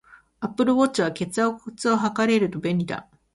[0.39, 3.07] アップルウォッチは、血圧測れると便利だ